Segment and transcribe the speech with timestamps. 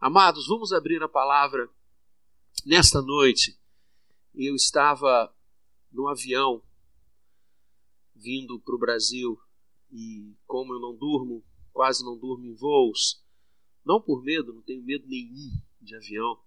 [0.00, 1.68] Amados, vamos abrir a palavra
[2.64, 3.58] nesta noite.
[4.32, 5.34] Eu estava
[5.90, 6.62] no avião
[8.14, 9.36] vindo para o Brasil
[9.90, 13.20] e, como eu não durmo, quase não durmo em voos,
[13.84, 15.50] não por medo, não tenho medo nenhum
[15.80, 16.40] de avião,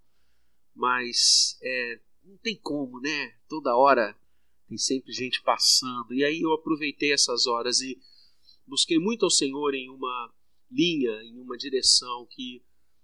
[0.73, 3.35] mas é, não tem como, né?
[3.49, 4.17] Toda hora
[4.69, 6.13] tem sempre gente passando.
[6.13, 8.01] E aí eu aproveitei essas horas e
[8.65, 10.33] busquei muito ao Senhor em uma
[10.71, 12.63] linha, em uma direção que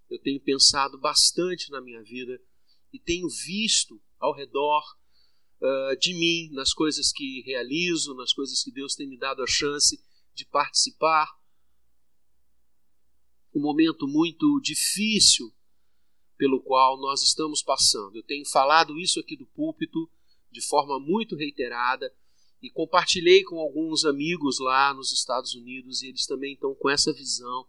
[0.10, 2.40] eu tenho pensado bastante na minha vida
[2.94, 4.84] e tenho visto ao redor
[5.62, 9.48] uh, de mim, nas coisas que realizo, nas coisas que Deus tem me dado a
[9.48, 10.02] chance
[10.34, 11.28] de participar.
[13.54, 15.54] Um momento muito difícil
[16.38, 18.16] pelo qual nós estamos passando.
[18.16, 20.10] Eu tenho falado isso aqui do púlpito
[20.52, 22.14] de forma muito reiterada
[22.62, 27.14] e compartilhei com alguns amigos lá nos Estados Unidos e eles também estão com essa
[27.14, 27.68] visão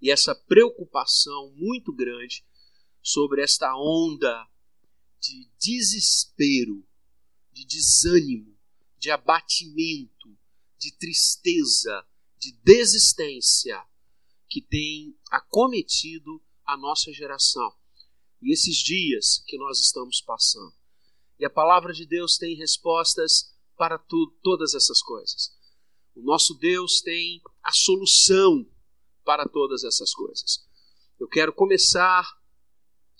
[0.00, 2.44] e essa preocupação muito grande
[3.02, 4.46] sobre esta onda
[5.20, 6.86] de desespero,
[7.52, 8.56] de desânimo,
[8.98, 10.36] de abatimento,
[10.78, 12.06] de tristeza,
[12.38, 13.84] de desistência
[14.48, 17.74] que tem acometido a nossa geração.
[18.40, 20.72] E esses dias que nós estamos passando.
[21.38, 25.56] E a palavra de Deus tem respostas para tu, todas essas coisas.
[26.14, 28.66] O nosso Deus tem a solução
[29.28, 30.66] para todas essas coisas.
[31.20, 32.26] Eu quero começar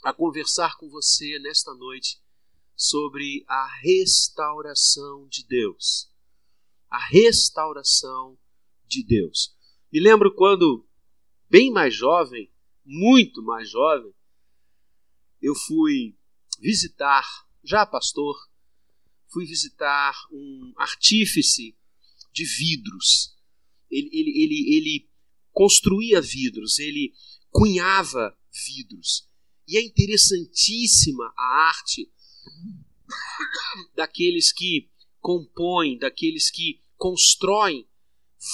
[0.02, 2.18] a conversar com você nesta noite
[2.74, 6.10] sobre a restauração de Deus.
[6.88, 8.38] A restauração
[8.86, 9.54] de Deus.
[9.92, 10.88] Me lembro quando,
[11.50, 12.50] bem mais jovem,
[12.86, 14.14] muito mais jovem,
[15.42, 16.16] eu fui
[16.58, 17.26] visitar,
[17.62, 18.34] já pastor,
[19.30, 21.76] fui visitar um artífice
[22.32, 23.36] de vidros.
[23.90, 25.17] Ele, ele, ele, ele
[25.58, 27.12] construía vidros, ele
[27.50, 28.32] cunhava
[28.68, 29.28] vidros.
[29.66, 32.08] E é interessantíssima a arte
[33.92, 34.88] daqueles que
[35.20, 37.88] compõem, daqueles que constroem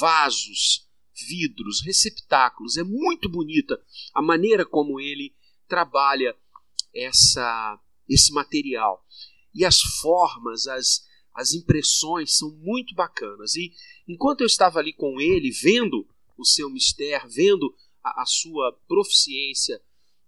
[0.01, 0.89] vasos,
[1.29, 2.79] vidros, receptáculos.
[2.79, 3.79] É muito bonita
[4.15, 5.37] a maneira como ele
[5.69, 6.35] trabalha
[6.95, 7.79] essa,
[8.09, 9.05] esse material.
[9.55, 11.05] E as formas, as,
[11.35, 13.57] as impressões são muito bacanas.
[13.57, 13.75] E
[14.09, 19.81] enquanto eu estava ali com ele, vendo o seu mistério, vendo a, a sua proficiência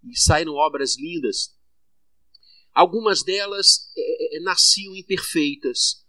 [0.04, 1.54] e saíram obras lindas.
[2.72, 6.06] Algumas delas é, é, nasciam imperfeitas,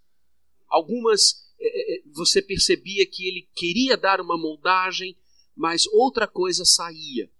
[0.68, 5.16] algumas é, é, você percebia que ele queria dar uma moldagem,
[5.56, 7.30] mas outra coisa saía.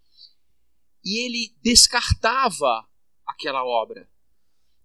[1.05, 2.89] E ele descartava
[3.25, 4.11] aquela obra.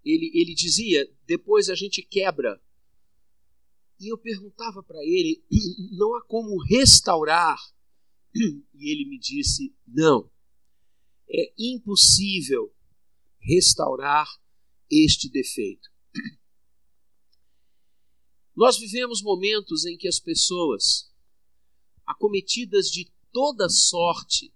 [0.05, 2.61] Ele, ele dizia: depois a gente quebra
[4.03, 5.43] e eu perguntava para ele:
[5.97, 7.57] não há como restaurar?
[8.75, 10.29] E ele me disse: não,
[11.29, 12.75] é impossível
[13.39, 14.27] restaurar
[14.91, 15.89] este defeito.
[18.55, 21.11] Nós vivemos momentos em que as pessoas,
[22.05, 24.53] acometidas de toda sorte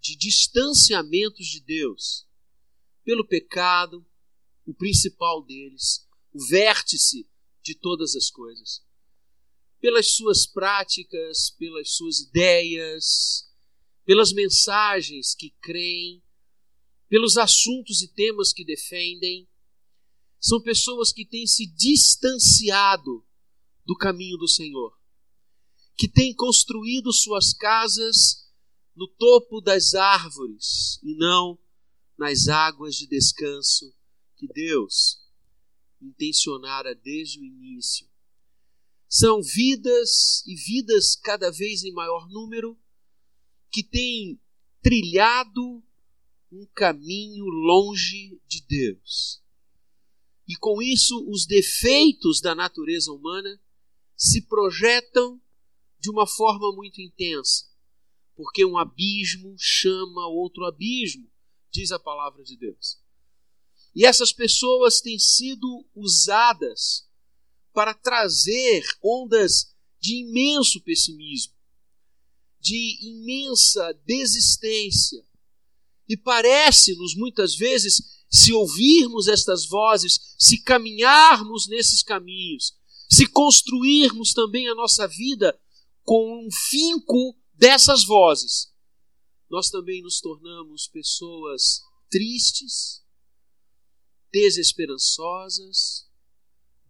[0.00, 2.26] de distanciamentos de Deus,
[3.04, 4.04] pelo pecado,
[4.66, 7.28] o principal deles, o vértice
[7.62, 8.82] de todas as coisas.
[9.80, 13.48] Pelas suas práticas, pelas suas ideias,
[14.04, 16.22] pelas mensagens que creem,
[17.08, 19.48] pelos assuntos e temas que defendem.
[20.40, 23.24] São pessoas que têm se distanciado
[23.84, 24.98] do caminho do Senhor,
[25.96, 28.50] que têm construído suas casas
[28.94, 31.58] no topo das árvores e não
[32.18, 33.94] nas águas de descanso
[34.36, 35.21] que Deus
[36.02, 38.08] intencionara desde o início.
[39.08, 42.78] São vidas e vidas cada vez em maior número
[43.70, 44.40] que têm
[44.82, 45.82] trilhado
[46.50, 49.42] um caminho longe de Deus.
[50.46, 53.60] E com isso, os defeitos da natureza humana
[54.16, 55.40] se projetam
[55.98, 57.66] de uma forma muito intensa,
[58.34, 61.30] porque um abismo chama outro abismo,
[61.70, 63.01] diz a palavra de Deus.
[63.94, 67.06] E essas pessoas têm sido usadas
[67.72, 71.54] para trazer ondas de imenso pessimismo,
[72.60, 75.24] de imensa desistência.
[76.08, 82.74] E parece-nos muitas vezes, se ouvirmos estas vozes, se caminharmos nesses caminhos,
[83.10, 85.58] se construirmos também a nossa vida
[86.02, 88.72] com um finco dessas vozes,
[89.48, 93.01] nós também nos tornamos pessoas tristes,
[94.32, 96.08] desesperançosas,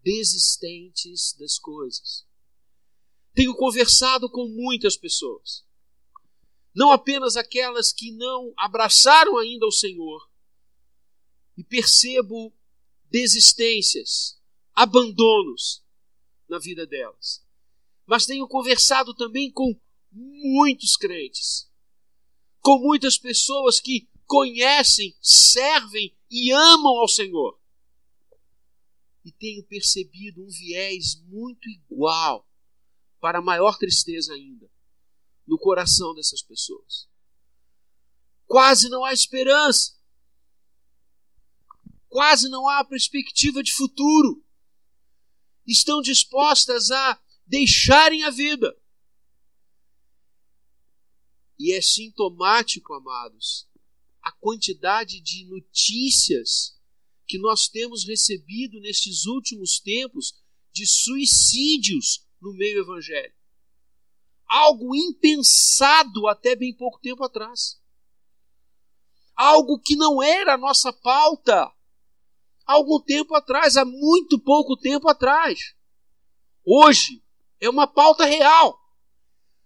[0.02, 2.24] desistentes das coisas.
[3.34, 5.64] Tenho conversado com muitas pessoas.
[6.74, 10.26] não apenas aquelas que não abraçaram ainda o Senhor,
[11.54, 12.50] e percebo
[13.10, 14.40] desistências,
[14.72, 15.84] abandonos
[16.48, 17.44] na vida delas.
[18.06, 19.78] Mas tenho conversado também com
[20.10, 21.70] muitos crentes,
[22.60, 27.60] com muitas pessoas que conhecem, servem e amam ao Senhor.
[29.22, 32.48] E tenho percebido um viés muito igual,
[33.20, 34.68] para maior tristeza ainda,
[35.46, 37.06] no coração dessas pessoas.
[38.46, 39.94] Quase não há esperança.
[42.08, 44.42] Quase não há perspectiva de futuro.
[45.66, 48.76] Estão dispostas a deixarem a vida.
[51.58, 53.68] E é sintomático, amados,
[54.22, 56.78] a quantidade de notícias
[57.26, 60.34] que nós temos recebido nestes últimos tempos
[60.72, 63.36] de suicídios no meio evangélico.
[64.46, 67.80] Algo impensado até bem pouco tempo atrás.
[69.34, 71.72] Algo que não era a nossa pauta
[72.64, 75.74] algum tempo atrás, há muito pouco tempo atrás.
[76.64, 77.22] Hoje
[77.60, 78.78] é uma pauta real.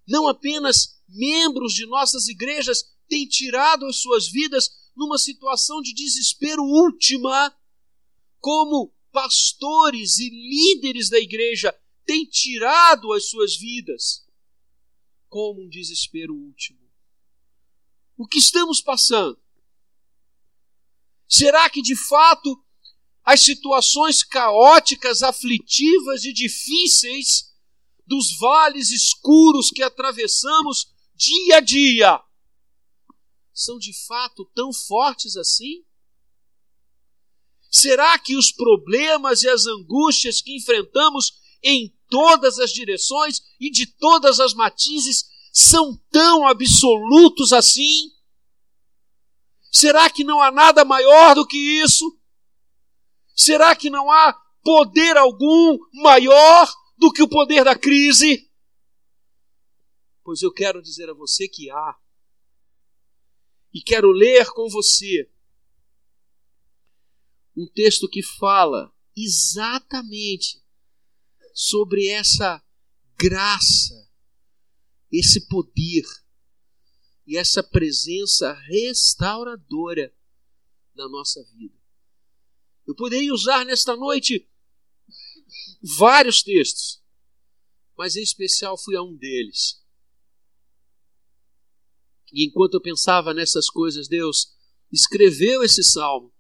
[0.06, 6.62] Não apenas membros de nossas igrejas têm tirado as suas vidas numa situação de desespero
[6.62, 7.55] última,
[8.41, 11.75] como pastores e líderes da igreja
[12.05, 14.25] têm tirado as suas vidas
[15.29, 16.79] como um desespero último.
[18.17, 19.38] O que estamos passando?
[21.29, 22.62] Será que de fato
[23.25, 27.53] as situações caóticas, aflitivas e difíceis
[28.06, 32.25] dos vales escuros que atravessamos dia a dia
[33.56, 35.82] são de fato tão fortes assim?
[37.70, 41.32] Será que os problemas e as angústias que enfrentamos
[41.62, 48.12] em todas as direções e de todas as matizes são tão absolutos assim?
[49.73, 52.05] Será que não há nada maior do que isso?
[53.35, 58.50] Será que não há poder algum maior do que o poder da crise?
[60.23, 61.97] Pois eu quero dizer a você que há.
[63.76, 65.31] E quero ler com você
[67.55, 70.64] um texto que fala exatamente
[71.52, 72.64] sobre essa
[73.19, 74.11] graça,
[75.12, 76.06] esse poder
[77.26, 80.11] e essa presença restauradora
[80.94, 81.79] na nossa vida.
[82.87, 84.49] Eu poderia usar nesta noite
[85.99, 87.05] vários textos,
[87.94, 89.84] mas em especial fui a um deles.
[92.32, 94.55] E enquanto eu pensava nessas coisas, Deus
[94.93, 96.32] escreveu esse salmo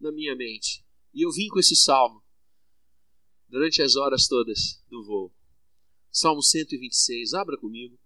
[0.00, 0.84] na minha mente.
[1.14, 2.22] E eu vim com esse salmo
[3.48, 5.32] durante as horas todas do voo.
[6.10, 7.98] Salmo 126, abra comigo.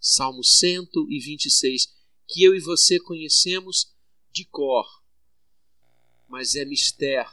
[0.00, 1.92] Salmo 126,
[2.26, 3.92] que eu e você conhecemos
[4.32, 4.86] de cor,
[6.28, 7.30] mas é mistério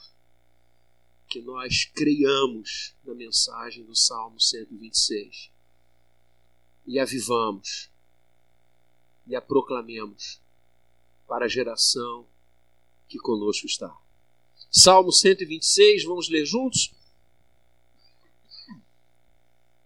[1.30, 5.52] que nós criamos na mensagem do Salmo 126
[6.88, 7.90] e avivamos
[9.30, 10.42] e a proclamemos
[11.28, 12.26] para a geração
[13.08, 13.96] que conosco está.
[14.72, 16.92] Salmo 126, vamos ler juntos?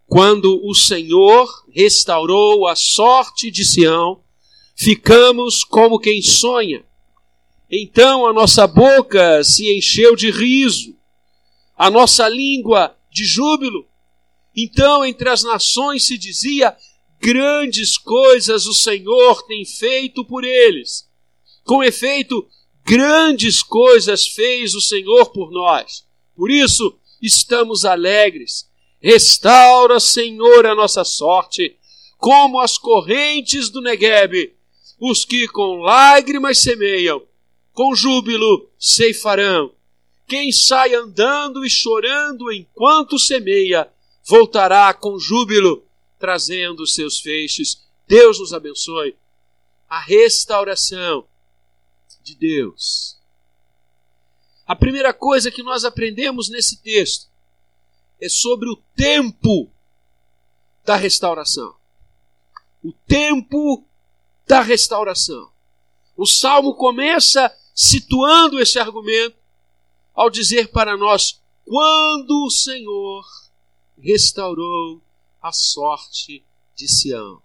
[0.07, 4.23] Quando o Senhor restaurou a sorte de Sião,
[4.75, 6.85] ficamos como quem sonha.
[7.69, 10.95] Então a nossa boca se encheu de riso,
[11.77, 13.85] a nossa língua de júbilo.
[14.55, 16.77] Então entre as nações se dizia:
[17.23, 21.09] grandes coisas o Senhor tem feito por eles.
[21.63, 22.45] Com efeito,
[22.83, 26.05] grandes coisas fez o Senhor por nós.
[26.35, 28.69] Por isso, estamos alegres.
[29.01, 31.77] Restaura, Senhor, a nossa sorte,
[32.17, 34.53] como as correntes do Negueb.
[34.99, 37.23] Os que com lágrimas semeiam,
[37.71, 39.71] com júbilo ceifarão.
[40.27, 43.89] Quem sai andando e chorando enquanto semeia,
[44.27, 45.83] voltará com júbilo,
[46.23, 47.83] trazendo seus feixes.
[48.07, 49.13] Deus nos abençoe.
[49.89, 51.27] A restauração
[52.23, 53.17] de Deus.
[54.65, 57.27] A primeira coisa que nós aprendemos nesse texto
[58.21, 59.69] é sobre o tempo
[60.85, 61.75] da restauração.
[62.81, 63.85] O tempo
[64.47, 65.51] da restauração.
[66.15, 69.35] O salmo começa situando esse argumento
[70.15, 73.25] ao dizer para nós: quando o Senhor
[73.99, 75.02] restaurou
[75.43, 76.41] a sorte
[76.73, 77.41] de Sião.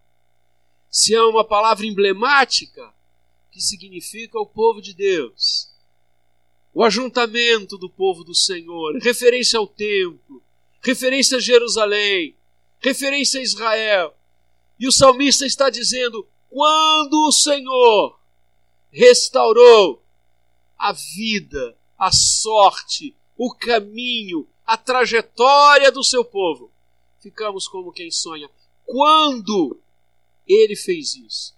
[0.88, 2.94] Sião é uma palavra emblemática
[3.50, 5.68] que significa o povo de Deus.
[6.72, 10.40] O ajuntamento do povo do Senhor, referência ao templo,
[10.80, 12.36] referência a Jerusalém,
[12.78, 14.16] referência a Israel.
[14.78, 18.16] E o salmista está dizendo: quando o Senhor
[18.92, 20.00] restaurou
[20.78, 26.70] a vida, a sorte, o caminho, a trajetória do seu povo,
[27.20, 28.50] ficamos como quem sonha.
[28.84, 29.78] Quando
[30.46, 31.54] ele fez isso?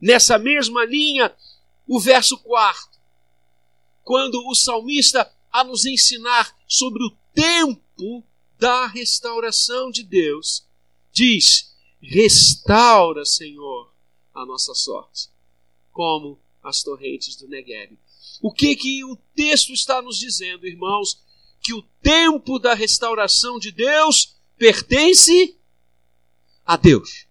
[0.00, 1.34] Nessa mesma linha,
[1.86, 2.90] o verso 4,
[4.02, 8.24] quando o salmista, a nos ensinar sobre o tempo
[8.58, 10.66] da restauração de Deus,
[11.12, 13.92] diz: Restaura, Senhor,
[14.34, 15.28] a nossa sorte,
[15.92, 17.96] como as torrentes do Negev.
[18.40, 21.20] O que que o texto está nos dizendo, irmãos?
[21.60, 25.56] Que o tempo da restauração de Deus pertence
[26.64, 27.26] a Deus.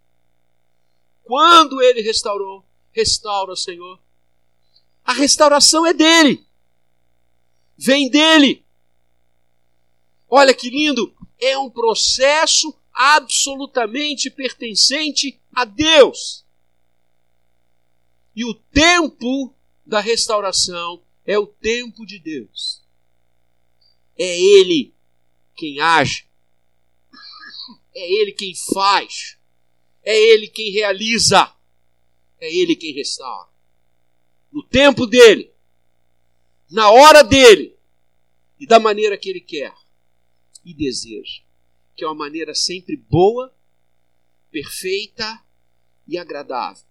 [1.23, 3.99] Quando ele restaurou, restaura, Senhor.
[5.03, 6.45] A restauração é dele.
[7.77, 8.63] Vem dele.
[10.29, 16.45] Olha que lindo, é um processo absolutamente pertencente a Deus.
[18.35, 19.53] E o tempo
[19.85, 22.81] da restauração é o tempo de Deus.
[24.17, 24.93] É Ele
[25.55, 26.25] quem age.
[27.93, 29.37] É Ele quem faz.
[30.03, 31.53] É Ele quem realiza.
[32.39, 33.49] É Ele quem restaura.
[34.51, 35.51] No tempo dele,
[36.69, 37.75] na hora dele
[38.59, 39.73] e da maneira que Ele quer
[40.65, 41.41] e deseja.
[41.95, 43.53] Que é uma maneira sempre boa,
[44.49, 45.41] perfeita
[46.07, 46.83] e agradável.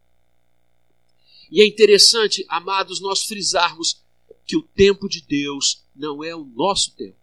[1.51, 4.03] E é interessante, amados, nós frisarmos
[4.47, 7.19] que o tempo de Deus não é o nosso tempo.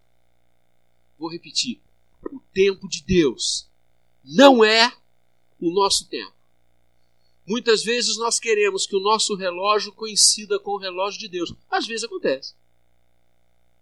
[1.18, 1.82] Vou repetir.
[2.32, 3.68] O tempo de Deus
[4.24, 4.92] não é
[5.60, 6.34] o nosso tempo.
[7.46, 11.54] Muitas vezes nós queremos que o nosso relógio coincida com o relógio de Deus.
[11.72, 12.54] Às vezes acontece.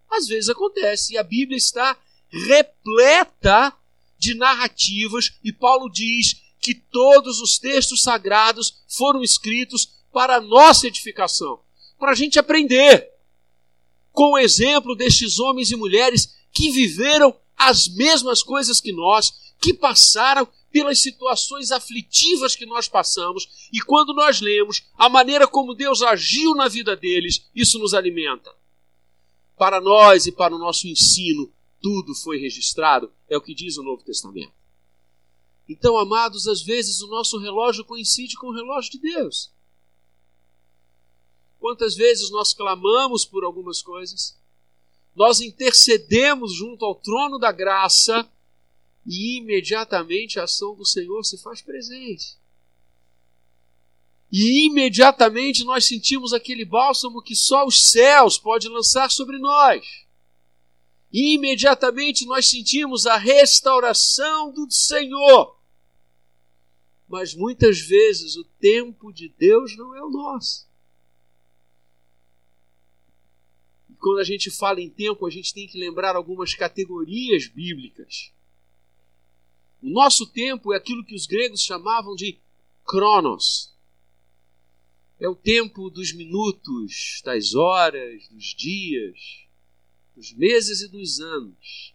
[0.10, 1.14] Às vezes acontece.
[1.14, 1.98] E a Bíblia está
[2.30, 3.74] repleta
[4.18, 11.60] de narrativas, e Paulo diz que todos os textos sagrados foram escritos para nossa edificação,
[12.00, 13.12] para a gente aprender
[14.12, 19.74] com o exemplo destes homens e mulheres que viveram as mesmas coisas que nós, que
[19.74, 26.02] passaram pelas situações aflitivas que nós passamos, e quando nós lemos a maneira como Deus
[26.02, 28.54] agiu na vida deles, isso nos alimenta.
[29.58, 31.50] Para nós e para o nosso ensino,
[31.82, 34.52] tudo foi registrado, é o que diz o Novo Testamento.
[35.68, 39.52] Então, amados, às vezes o nosso relógio coincide com o relógio de Deus.
[41.60, 44.38] Quantas vezes nós clamamos por algumas coisas,
[45.16, 48.30] nós intercedemos junto ao trono da graça
[49.06, 52.38] e imediatamente a ação do Senhor se faz presente.
[54.32, 59.86] E imediatamente nós sentimos aquele bálsamo que só os céus podem lançar sobre nós.
[61.14, 65.56] E imediatamente nós sentimos a restauração do Senhor.
[67.08, 70.68] Mas muitas vezes o tempo de Deus não é o nosso.
[73.96, 78.32] Quando a gente fala em tempo, a gente tem que lembrar algumas categorias bíblicas.
[79.82, 82.40] O nosso tempo é aquilo que os gregos chamavam de
[82.84, 83.74] cronos.
[85.20, 89.46] É o tempo dos minutos, das horas, dos dias,
[90.16, 91.94] dos meses e dos anos.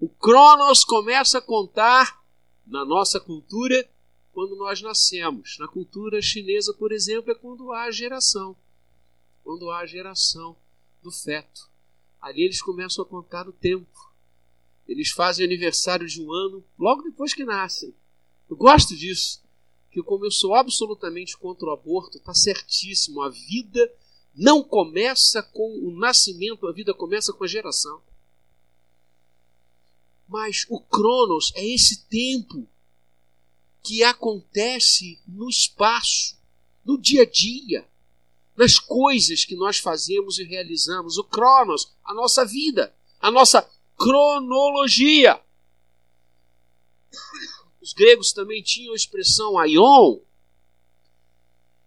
[0.00, 2.22] O cronos começa a contar
[2.66, 3.88] na nossa cultura
[4.32, 5.56] quando nós nascemos.
[5.58, 8.56] Na cultura chinesa, por exemplo, é quando há geração.
[9.42, 10.56] Quando há geração
[11.04, 11.68] do feto.
[12.20, 13.86] Ali eles começam a contar o tempo.
[14.88, 17.94] Eles fazem aniversário de um ano logo depois que nascem.
[18.48, 19.42] Eu gosto disso,
[19.90, 23.22] que como eu sou absolutamente contra o aborto, está certíssimo.
[23.22, 23.92] A vida
[24.34, 28.02] não começa com o nascimento, a vida começa com a geração.
[30.26, 32.66] Mas o Cronos é esse tempo
[33.82, 36.36] que acontece no espaço,
[36.84, 37.86] no dia a dia
[38.56, 41.18] nas coisas que nós fazemos e realizamos.
[41.18, 45.40] O Cronos, a nossa vida, a nossa cronologia.
[47.80, 50.18] Os gregos também tinham a expressão aion,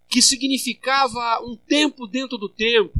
[0.07, 2.93] que significava um tempo dentro do tempo,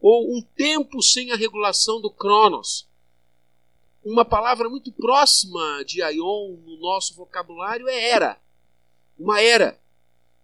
[0.00, 2.88] ou um tempo sem a regulação do Cronos.
[4.04, 8.40] Uma palavra muito próxima de aion no nosso vocabulário é era.
[9.16, 9.80] Uma era.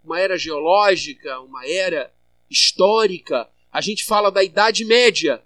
[0.04, 2.14] Uma era geológica, uma era
[2.50, 5.42] histórica, a gente fala da Idade Média.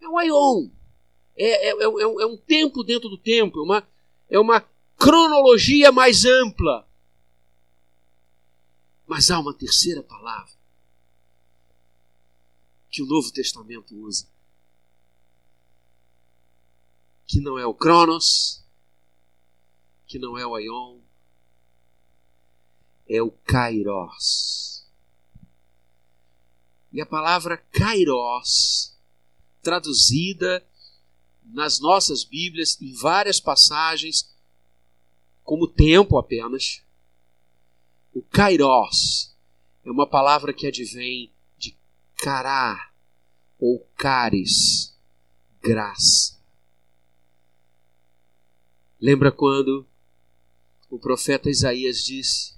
[0.00, 0.68] É um aion.
[1.36, 3.88] É, é, é, é um tempo dentro do tempo, é uma,
[4.28, 4.60] é uma
[4.96, 6.86] cronologia mais ampla.
[9.06, 10.52] Mas há uma terceira palavra
[12.90, 14.26] que o Novo Testamento usa,
[17.26, 18.62] que não é o Cronos,
[20.06, 20.98] que não é o Aion,
[23.08, 24.69] é o kairos.
[26.92, 28.96] E a palavra kairos,
[29.62, 30.64] traduzida
[31.44, 34.28] nas nossas Bíblias, em várias passagens,
[35.44, 36.82] como tempo apenas,
[38.12, 39.34] o kairos
[39.84, 41.76] é uma palavra que advém de
[42.16, 42.90] cará
[43.58, 44.94] ou caris,
[45.62, 46.38] graça.
[49.00, 49.86] Lembra quando
[50.90, 52.54] o profeta Isaías disse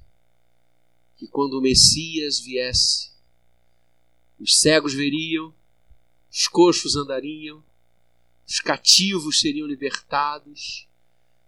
[1.16, 3.11] que quando o Messias viesse,
[4.42, 5.54] os cegos veriam,
[6.28, 7.62] os coxos andariam,
[8.44, 10.88] os cativos seriam libertados,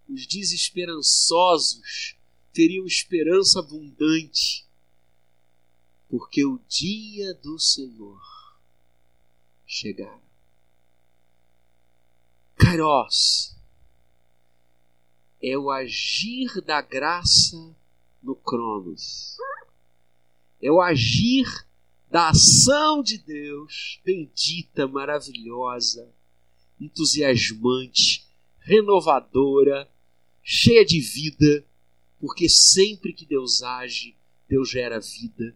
[0.07, 2.15] os desesperançosos
[2.53, 4.65] teriam esperança abundante,
[6.09, 8.21] porque o dia do Senhor
[9.67, 10.17] chegará.
[12.55, 13.53] Kairos
[15.43, 17.75] é o agir da graça
[18.23, 19.35] no Cronos.
[20.61, 21.64] É o agir
[22.15, 26.09] da ação de Deus, bendita, maravilhosa,
[26.79, 28.25] entusiasmante,
[28.61, 29.85] renovadora,
[30.41, 31.65] cheia de vida,
[32.17, 34.15] porque sempre que Deus age,
[34.47, 35.53] Deus gera vida.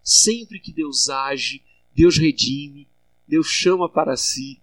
[0.00, 2.86] Sempre que Deus age, Deus redime,
[3.26, 4.60] Deus chama para si.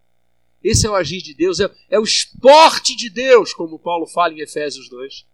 [0.63, 4.33] Esse é o agir de Deus, é, é o esporte de Deus, como Paulo fala
[4.33, 5.25] em Efésios 2.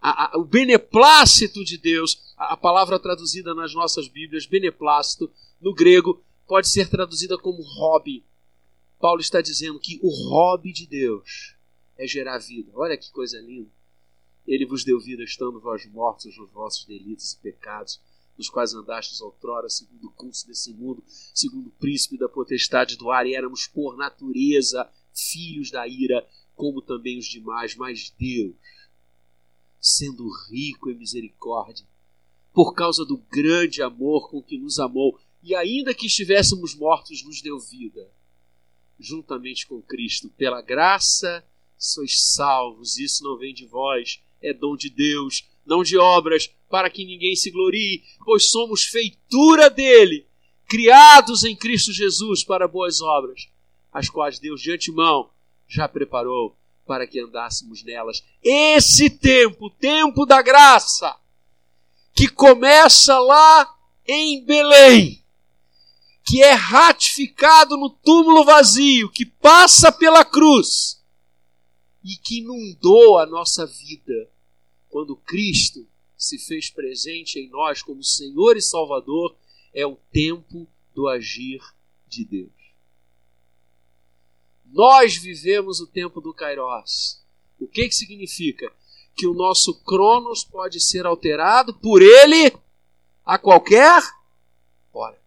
[0.00, 5.74] A, a, o beneplácito de Deus, a, a palavra traduzida nas nossas Bíblias, beneplácito, no
[5.74, 8.24] grego, pode ser traduzida como hobby.
[8.98, 11.54] Paulo está dizendo que o hobby de Deus
[11.96, 12.70] é gerar vida.
[12.74, 13.70] Olha que coisa linda.
[14.46, 18.00] Ele vos deu vida estando vós mortos nos vossos delitos e pecados,
[18.36, 23.10] nos quais andastes outrora, segundo o curso desse mundo, segundo o príncipe da potestade do
[23.10, 28.54] ar, e éramos por natureza filhos da ira, como também os demais, mas Deus,
[29.80, 31.86] sendo rico em misericórdia,
[32.52, 37.40] por causa do grande amor com que nos amou, e ainda que estivéssemos mortos, nos
[37.40, 38.10] deu vida,
[38.98, 40.28] juntamente com Cristo.
[40.30, 41.44] Pela graça
[41.78, 46.90] sois salvos, isso não vem de vós, é dom de Deus, não de obras, para
[46.90, 50.26] que ninguém se glorie, pois somos feitura dele,
[50.66, 53.48] criados em Cristo Jesus para boas obras,
[53.92, 55.30] as quais Deus de antemão
[55.68, 56.57] já preparou
[56.88, 58.24] para que andássemos nelas.
[58.42, 61.14] Esse tempo, tempo da graça,
[62.14, 65.22] que começa lá em Belém,
[66.26, 70.98] que é ratificado no túmulo vazio, que passa pela cruz
[72.02, 74.30] e que inundou a nossa vida
[74.88, 79.36] quando Cristo se fez presente em nós como Senhor e Salvador,
[79.74, 81.60] é o tempo do agir
[82.08, 82.57] de Deus.
[84.72, 87.22] Nós vivemos o tempo do Kairos.
[87.58, 88.72] O que, que significa?
[89.14, 92.56] Que o nosso Cronos pode ser alterado por ele
[93.24, 94.02] a qualquer
[94.92, 95.18] hora.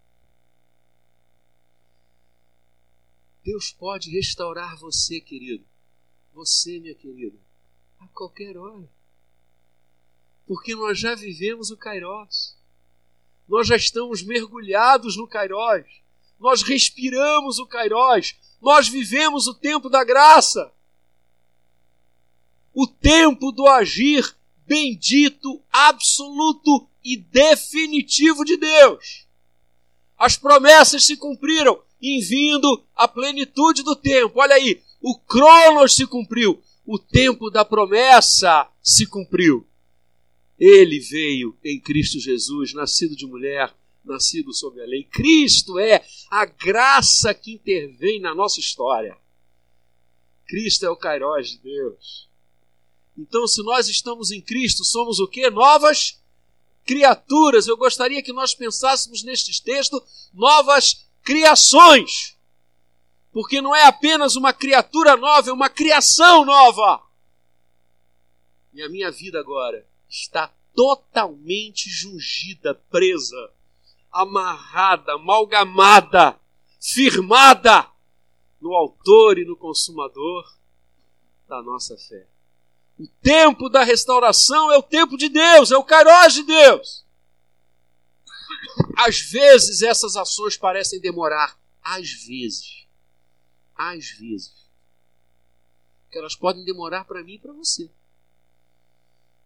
[3.43, 5.65] Deus pode restaurar você, querido.
[6.33, 7.37] Você, minha querida,
[7.99, 8.87] a qualquer hora
[10.51, 12.57] porque nós já vivemos o Kairós.
[13.47, 15.85] Nós já estamos mergulhados no Kairós.
[16.41, 18.35] Nós respiramos o Kairós.
[18.59, 20.71] Nós vivemos o tempo da graça.
[22.73, 29.25] O tempo do agir bendito, absoluto e definitivo de Deus.
[30.17, 34.39] As promessas se cumpriram em vindo a plenitude do tempo.
[34.39, 39.65] Olha aí, o Cronos se cumpriu, o tempo da promessa se cumpriu.
[40.59, 45.03] Ele veio em Cristo Jesus, nascido de mulher, nascido sob a lei.
[45.03, 49.17] Cristo é a graça que intervém na nossa história.
[50.47, 52.29] Cristo é o Cairós de Deus.
[53.17, 55.49] Então, se nós estamos em Cristo, somos o que?
[55.49, 56.19] Novas
[56.85, 57.67] criaturas.
[57.67, 62.37] Eu gostaria que nós pensássemos nestes textos novas criações.
[63.31, 67.01] Porque não é apenas uma criatura nova, é uma criação nova.
[68.73, 73.51] E a minha vida agora está totalmente jungida, presa,
[74.11, 76.39] amarrada, amalgamada,
[76.79, 77.87] firmada
[78.59, 80.53] no Autor e no Consumador
[81.47, 82.27] da nossa fé.
[82.99, 87.05] O tempo da restauração é o tempo de Deus, é o Kairos de Deus.
[88.97, 92.85] Às vezes essas ações parecem demorar, às vezes,
[93.75, 94.53] às vezes,
[96.11, 97.89] que elas podem demorar para mim e para você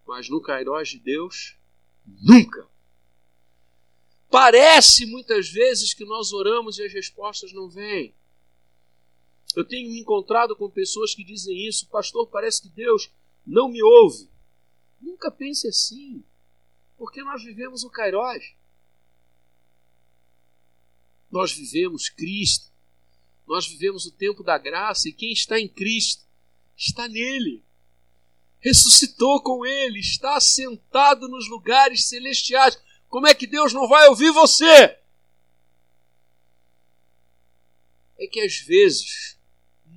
[0.06, 1.56] mas no Kairos de Deus,
[2.06, 2.67] nunca.
[4.36, 8.13] Parece muitas vezes que nós oramos e as respostas não vêm.
[9.56, 13.10] Eu tenho me encontrado com pessoas que dizem isso, pastor, parece que Deus
[13.48, 14.28] não me ouve.
[15.00, 16.21] Nunca pense assim.
[16.98, 18.54] Porque nós vivemos o Kairos.
[21.32, 22.69] Nós vivemos Cristo.
[23.48, 26.26] Nós vivemos o tempo da graça e quem está em Cristo
[26.76, 27.63] está nele.
[28.60, 32.78] Ressuscitou com ele, está sentado nos lugares celestiais.
[33.15, 34.97] Como é que Deus não vai ouvir você?
[38.19, 39.38] É que às vezes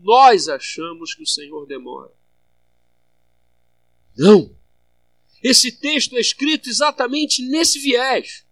[0.04, 2.12] nós achamos que o Senhor demora.
[4.16, 4.57] Não.
[5.42, 8.46] Esse texto é escrito exatamente nesse viés.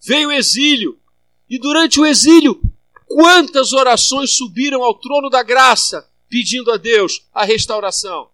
[0.00, 1.00] Veio o exílio,
[1.48, 2.60] e durante o exílio,
[3.06, 8.32] quantas orações subiram ao trono da graça pedindo a Deus a restauração?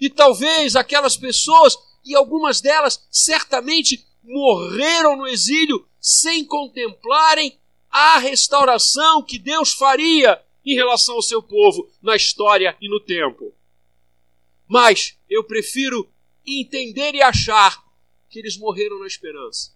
[0.00, 1.76] E talvez aquelas pessoas,
[2.08, 7.58] e algumas delas certamente morreram no exílio sem contemplarem
[7.90, 13.54] a restauração que Deus faria em relação ao seu povo na história e no tempo.
[14.66, 16.10] Mas eu prefiro
[16.46, 17.82] entender e achar
[18.28, 19.72] que eles morreram na esperança.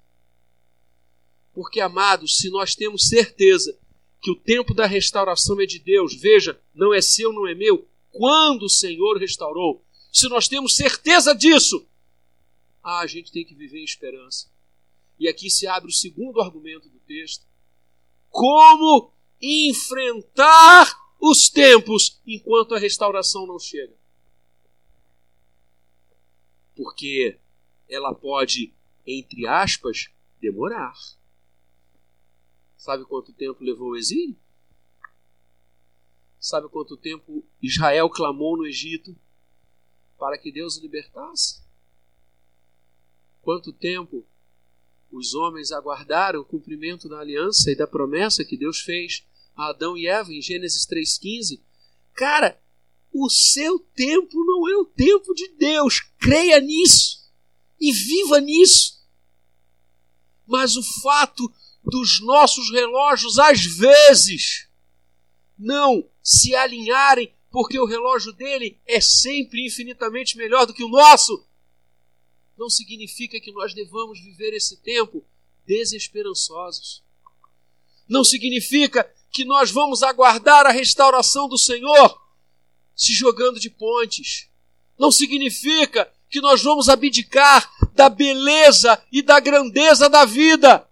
[1.52, 3.78] Porque, amados, se nós temos certeza
[4.22, 7.86] que o tempo da restauração é de Deus, veja, não é seu, não é meu,
[8.10, 11.86] quando o Senhor restaurou, se nós temos certeza disso,
[12.82, 14.50] ah, a gente tem que viver em esperança.
[15.18, 17.44] E aqui se abre o segundo argumento do texto:
[18.28, 23.94] como enfrentar os tempos enquanto a restauração não chega
[26.82, 27.38] porque
[27.88, 28.72] ela pode,
[29.06, 30.94] entre aspas, demorar.
[32.76, 34.36] Sabe quanto tempo levou o exílio?
[36.40, 39.14] Sabe quanto tempo Israel clamou no Egito
[40.18, 41.61] para que Deus o libertasse?
[43.42, 44.24] Quanto tempo
[45.10, 49.96] os homens aguardaram o cumprimento da aliança e da promessa que Deus fez a Adão
[49.96, 51.60] e Eva em Gênesis 3,15?
[52.14, 52.58] Cara,
[53.12, 56.00] o seu tempo não é o tempo de Deus.
[56.18, 57.30] Creia nisso
[57.80, 59.02] e viva nisso.
[60.46, 61.52] Mas o fato
[61.84, 64.68] dos nossos relógios, às vezes,
[65.58, 71.44] não se alinharem, porque o relógio dele é sempre infinitamente melhor do que o nosso,
[72.62, 75.24] não significa que nós devamos viver esse tempo
[75.66, 77.02] desesperançosos.
[78.08, 82.22] Não significa que nós vamos aguardar a restauração do Senhor
[82.94, 84.48] se jogando de pontes.
[84.96, 90.88] Não significa que nós vamos abdicar da beleza e da grandeza da vida.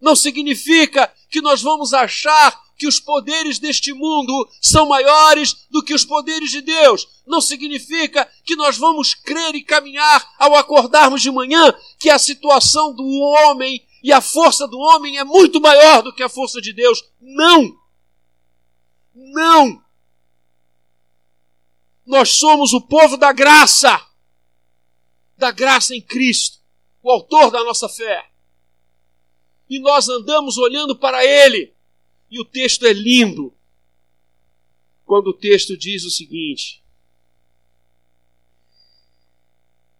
[0.00, 5.94] Não significa que nós vamos achar que os poderes deste mundo são maiores do que
[5.94, 7.08] os poderes de Deus.
[7.26, 12.94] Não significa que nós vamos crer e caminhar ao acordarmos de manhã que a situação
[12.94, 16.72] do homem e a força do homem é muito maior do que a força de
[16.72, 17.02] Deus.
[17.20, 17.76] Não!
[19.14, 19.82] Não!
[22.04, 24.04] Nós somos o povo da graça,
[25.36, 26.58] da graça em Cristo,
[27.00, 28.28] o autor da nossa fé.
[29.70, 31.72] E nós andamos olhando para Ele.
[32.32, 33.52] E o texto é lindo.
[35.04, 36.82] Quando o texto diz o seguinte: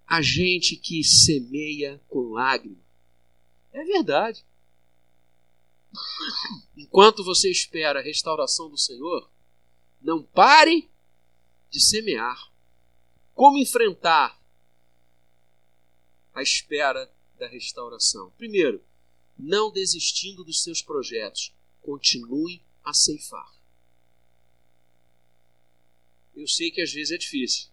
[0.06, 2.80] A gente que semeia com lágrima.
[3.70, 4.42] É verdade.
[6.74, 9.30] Enquanto você espera a restauração do Senhor,
[10.00, 10.88] não pare
[11.70, 12.50] de semear.
[13.34, 14.40] Como enfrentar
[16.32, 18.30] a espera da restauração?
[18.38, 18.82] Primeiro,
[19.38, 23.52] não desistindo dos seus projetos, continue a ceifar.
[26.34, 27.68] Eu sei que às vezes é difícil.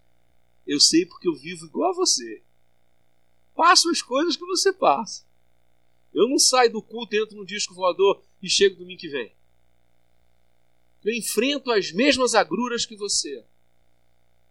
[0.68, 2.42] Eu sei porque eu vivo igual a você.
[3.56, 5.24] Passo as coisas que você passa.
[6.14, 9.32] Eu não saio do culto, entro no disco voador e chego domingo que vem.
[11.04, 13.44] Eu enfrento as mesmas agruras que você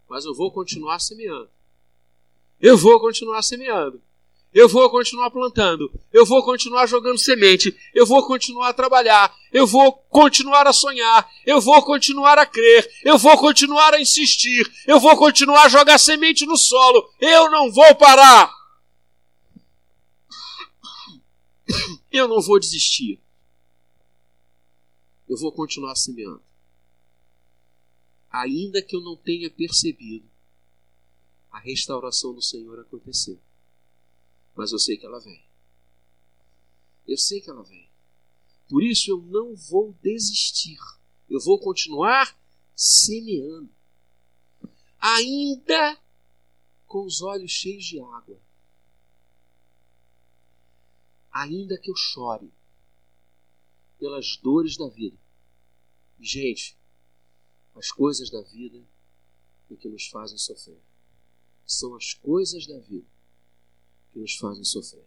[0.09, 1.51] mas eu vou continuar semeando.
[2.61, 4.01] Eu vou continuar semeando.
[4.53, 5.93] Eu vou continuar plantando.
[6.13, 7.77] Eu vou continuar jogando semente.
[7.95, 9.35] Eu vou continuar a trabalhar.
[9.53, 11.29] Eu vou continuar a sonhar.
[11.47, 12.91] Eu vou continuar a crer.
[13.05, 14.71] Eu vou continuar a insistir.
[14.87, 17.09] Eu vou continuar a jogar semente no solo.
[17.21, 18.53] Eu não vou parar.
[22.11, 23.21] Eu não vou desistir.
[25.29, 26.43] Eu vou continuar semeando
[28.31, 30.29] ainda que eu não tenha percebido
[31.51, 33.39] a restauração do Senhor acontecer.
[34.59, 35.41] Mas eu sei que ela vem.
[37.07, 37.89] Eu sei que ela vem.
[38.69, 40.81] Por isso eu não vou desistir.
[41.31, 42.37] Eu vou continuar
[42.75, 43.71] semeando.
[44.99, 45.97] Ainda
[46.89, 48.37] com os olhos cheios de água.
[51.31, 52.51] Ainda que eu chore
[53.97, 55.17] pelas dores da vida.
[56.19, 56.77] Gente,
[57.77, 58.85] as coisas da vida
[59.71, 60.83] e que nos fazem sofrer.
[61.65, 63.18] São as coisas da vida
[64.19, 65.07] que nos fazem sofrer.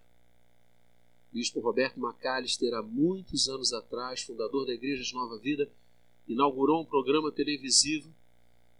[1.32, 5.69] Bispo Roberto Macalister, há muitos anos atrás, fundador da Igreja de Nova Vida,
[6.28, 8.13] inaugurou um programa televisivo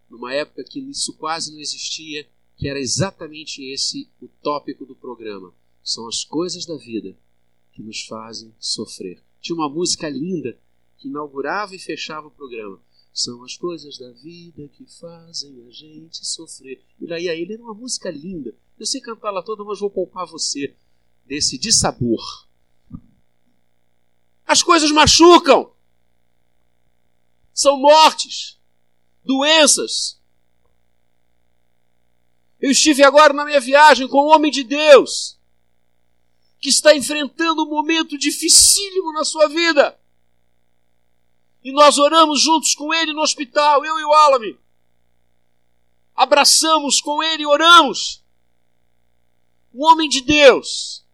[0.10, 5.54] numa época que isso quase não existia, que era exatamente esse o tópico do programa.
[5.84, 7.18] São as coisas da vida
[7.72, 9.22] que nos fazem sofrer.
[9.40, 10.58] Tinha uma música linda
[10.98, 12.82] que inaugurava e fechava o programa.
[13.14, 16.82] São as coisas da vida que fazem a gente sofrer.
[17.00, 18.56] E daí a ele era uma música linda.
[18.82, 20.76] Eu sei cantá-la toda, mas vou poupar você
[21.24, 22.48] desse dissabor.
[24.44, 25.72] As coisas machucam.
[27.54, 28.60] São mortes,
[29.24, 30.20] doenças.
[32.60, 35.38] Eu estive agora na minha viagem com um homem de Deus
[36.60, 39.96] que está enfrentando um momento dificílimo na sua vida.
[41.64, 44.58] E nós oramos juntos com ele no hospital, eu e o Alame.
[46.16, 48.21] Abraçamos com ele e oramos.
[49.74, 51.06] Um homem de Deus.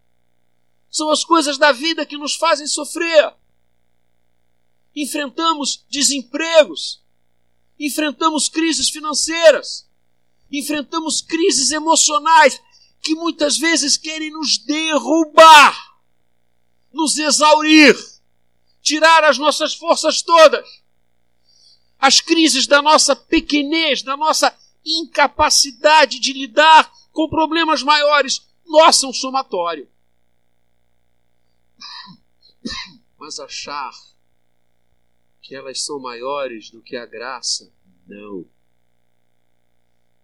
[0.90, 3.34] São as coisas da vida que nos fazem sofrer.
[4.96, 7.04] Enfrentamos desempregos.
[7.80, 9.88] Enfrentamos crises financeiras.
[10.52, 12.60] Enfrentamos crises emocionais
[13.02, 15.78] que muitas vezes querem nos derrubar,
[16.92, 17.96] nos exaurir
[18.88, 20.66] tirar as nossas forças todas.
[22.00, 28.47] As crises da nossa pequenez, da nossa incapacidade de lidar com problemas maiores.
[28.68, 29.90] Nossa, um somatório.
[33.18, 33.92] Mas achar
[35.42, 37.74] que elas são maiores do que a graça,
[38.06, 38.46] não.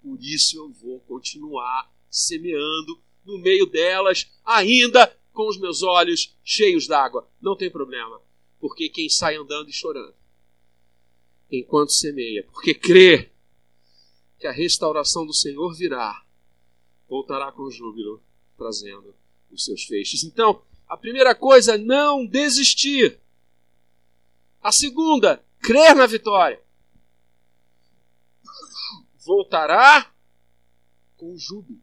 [0.02, 6.86] Por isso eu vou continuar semeando no meio delas, ainda com os meus olhos cheios
[6.86, 7.28] d'água.
[7.42, 8.22] Não tem problema
[8.64, 10.16] porque quem sai andando e chorando,
[11.52, 13.30] enquanto semeia, porque crê
[14.40, 16.26] que a restauração do Senhor virá,
[17.06, 18.24] voltará com júbilo,
[18.58, 19.16] trazendo
[19.52, 20.24] os seus feixes.
[20.24, 23.20] Então, a primeira coisa, não desistir.
[24.62, 26.62] A segunda, crer na vitória.
[29.26, 30.14] Voltará
[31.18, 31.82] com júbilo,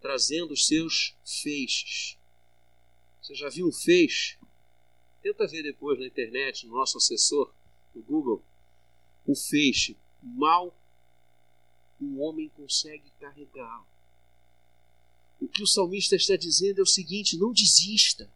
[0.00, 2.18] trazendo os seus feixes.
[3.20, 4.38] Você já viu um feixe?
[5.22, 7.52] Tenta ver depois na internet, no nosso assessor,
[7.94, 8.42] no Google,
[9.26, 9.96] o feixe.
[10.22, 10.74] Mal
[12.00, 13.86] um homem consegue carregá-lo.
[15.50, 18.28] Que o salmista está dizendo é o seguinte: não desista.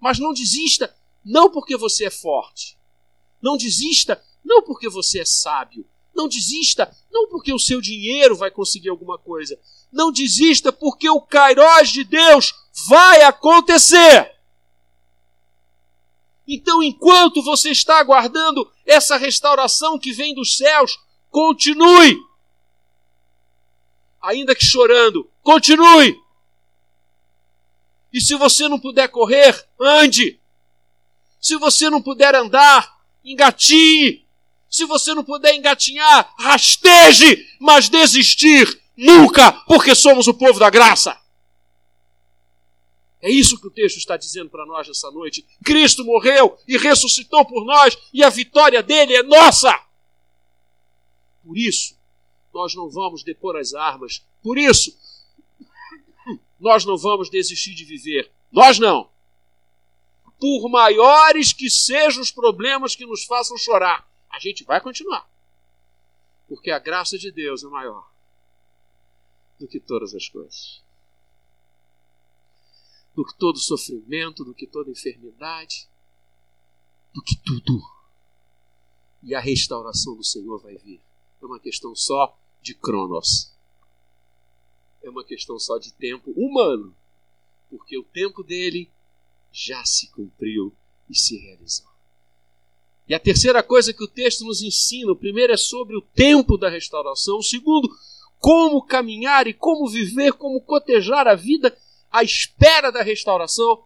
[0.00, 2.76] Mas não desista não porque você é forte.
[3.40, 5.86] Não desista não porque você é sábio.
[6.14, 9.58] Não desista não porque o seu dinheiro vai conseguir alguma coisa.
[9.90, 12.54] Não desista porque o Kairós de Deus
[12.88, 14.32] vai acontecer.
[16.46, 20.98] Então, enquanto você está aguardando essa restauração que vem dos céus,
[21.30, 22.18] continue.
[24.20, 26.20] Ainda que chorando, continue.
[28.12, 30.38] E se você não puder correr, ande.
[31.40, 34.24] Se você não puder andar, engatinhe.
[34.70, 41.18] Se você não puder engatinhar, rasteje, mas desistir nunca, porque somos o povo da graça.
[43.20, 45.46] É isso que o texto está dizendo para nós nessa noite.
[45.64, 49.72] Cristo morreu e ressuscitou por nós e a vitória dele é nossa.
[51.44, 51.96] Por isso,
[52.52, 54.22] nós não vamos depor as armas.
[54.42, 54.96] Por isso,
[56.62, 58.30] nós não vamos desistir de viver.
[58.50, 59.10] Nós não.
[60.40, 65.28] Por maiores que sejam os problemas que nos façam chorar, a gente vai continuar.
[66.48, 68.10] Porque a graça de Deus é maior
[69.60, 70.82] do que todas as coisas
[73.14, 75.88] do que todo sofrimento, do que toda enfermidade,
[77.12, 77.80] do que tudo.
[79.22, 81.00] E a restauração do Senhor vai vir.
[81.40, 83.52] É uma questão só de cronos.
[85.02, 86.94] É uma questão só de tempo humano.
[87.70, 88.90] Porque o tempo dele
[89.50, 90.74] já se cumpriu
[91.08, 91.92] e se realizou.
[93.08, 96.56] E a terceira coisa que o texto nos ensina, o primeiro é sobre o tempo
[96.56, 97.90] da restauração, o segundo,
[98.38, 101.76] como caminhar e como viver, como cotejar a vida
[102.10, 103.84] à espera da restauração.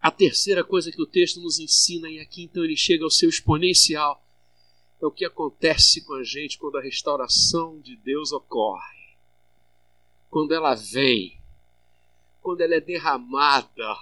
[0.00, 3.28] A terceira coisa que o texto nos ensina, e aqui então ele chega ao seu
[3.28, 4.22] exponencial,
[5.00, 9.16] é o que acontece com a gente quando a restauração de Deus ocorre.
[10.30, 11.38] Quando ela vem,
[12.42, 13.96] quando ela é derramada,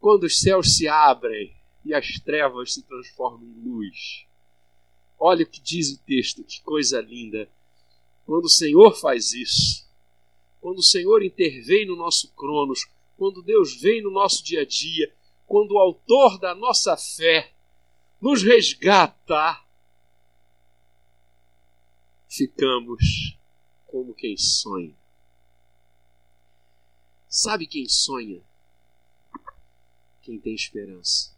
[0.00, 1.54] quando os céus se abrem
[1.84, 4.26] e as trevas se transformam em luz.
[5.18, 7.48] Olha o que diz o texto, que coisa linda.
[8.24, 9.86] Quando o Senhor faz isso,
[10.60, 15.12] quando o Senhor intervém no nosso cronos, quando Deus vem no nosso dia a dia,
[15.46, 17.52] quando o autor da nossa fé
[18.20, 19.60] nos resgata,
[22.32, 23.36] ficamos
[23.86, 24.94] como quem sonha.
[27.28, 28.40] Sabe quem sonha?
[30.22, 31.30] Quem tem esperança.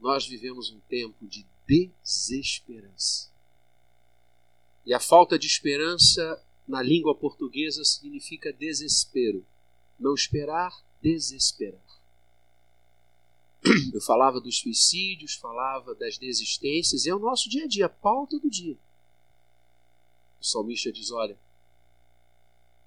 [0.00, 3.30] Nós vivemos um tempo de desesperança.
[4.84, 9.46] E a falta de esperança na língua portuguesa significa desespero.
[9.98, 11.87] Não esperar, desesperar.
[13.92, 18.38] Eu falava dos suicídios, falava das desistências, é o nosso dia a dia, a pauta
[18.38, 18.76] do dia.
[20.40, 21.38] O salmista diz: Olha,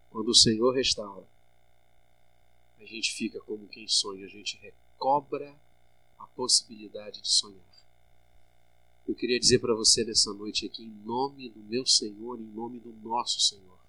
[0.10, 1.28] quando o Senhor restaura,
[2.80, 5.54] a gente fica como quem sonha, a gente recobra
[6.18, 7.72] a possibilidade de sonhar.
[9.08, 12.80] Eu queria dizer para você nessa noite aqui, em nome do meu Senhor, em nome
[12.80, 13.80] do nosso Senhor,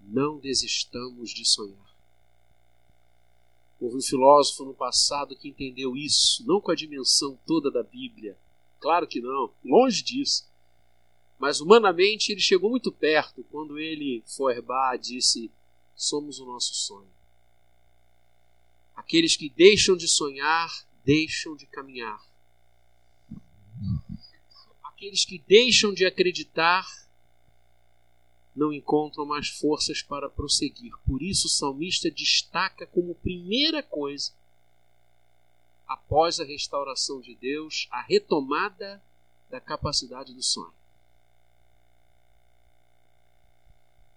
[0.00, 1.89] não desistamos de sonhar.
[3.80, 8.36] Houve um filósofo no passado que entendeu isso, não com a dimensão toda da Bíblia,
[8.78, 10.46] claro que não, longe disso.
[11.38, 15.50] Mas humanamente ele chegou muito perto quando ele, Feuerbach, disse:
[15.96, 17.08] Somos o nosso sonho.
[18.94, 22.22] Aqueles que deixam de sonhar, deixam de caminhar.
[24.84, 26.86] Aqueles que deixam de acreditar,
[28.54, 30.92] não encontram mais forças para prosseguir.
[31.06, 34.32] Por isso, o salmista destaca como primeira coisa,
[35.86, 39.02] após a restauração de Deus, a retomada
[39.48, 40.72] da capacidade do sonho.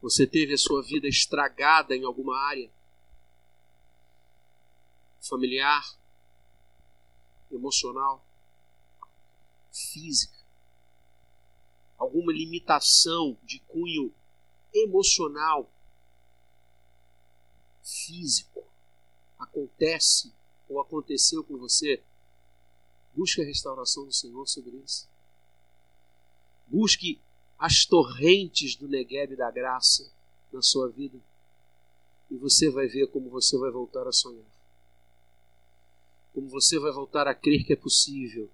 [0.02, 2.69] Você teve a sua vida estragada em alguma área?
[5.22, 5.96] Familiar,
[7.50, 8.24] emocional,
[9.72, 10.38] física.
[11.98, 14.13] Alguma limitação de cunho
[14.74, 15.70] emocional,
[17.84, 18.64] físico.
[19.38, 20.32] Acontece
[20.70, 22.02] ou aconteceu com você?
[23.14, 25.08] Busque a restauração do Senhor sobre isso.
[26.68, 27.20] Busque
[27.60, 30.12] as torrentes do Negueb da graça
[30.52, 31.20] na sua vida.
[32.32, 34.44] E você vai ver como você vai voltar a sonhar.
[36.34, 38.50] Como você vai voltar a crer que é possível.